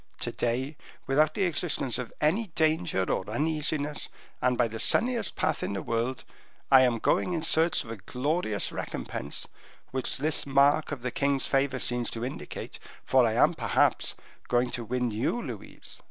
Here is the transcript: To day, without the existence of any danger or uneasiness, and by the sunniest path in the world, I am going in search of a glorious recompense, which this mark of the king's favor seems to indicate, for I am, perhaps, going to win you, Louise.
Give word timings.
To 0.21 0.31
day, 0.31 0.77
without 1.05 1.35
the 1.35 1.43
existence 1.43 1.99
of 1.99 2.11
any 2.19 2.47
danger 2.55 3.03
or 3.03 3.29
uneasiness, 3.29 4.09
and 4.41 4.57
by 4.57 4.67
the 4.67 4.79
sunniest 4.79 5.35
path 5.35 5.61
in 5.61 5.73
the 5.73 5.83
world, 5.83 6.23
I 6.71 6.81
am 6.81 6.97
going 6.97 7.33
in 7.33 7.43
search 7.43 7.83
of 7.83 7.91
a 7.91 7.97
glorious 7.97 8.71
recompense, 8.71 9.47
which 9.91 10.17
this 10.17 10.47
mark 10.47 10.91
of 10.91 11.03
the 11.03 11.11
king's 11.11 11.45
favor 11.45 11.77
seems 11.77 12.09
to 12.17 12.25
indicate, 12.25 12.79
for 13.05 13.27
I 13.27 13.33
am, 13.33 13.53
perhaps, 13.53 14.15
going 14.47 14.71
to 14.71 14.83
win 14.83 15.11
you, 15.11 15.39
Louise. 15.39 15.99